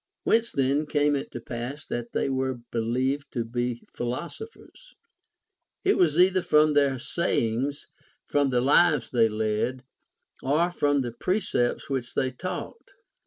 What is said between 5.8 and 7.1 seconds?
1 It was either from their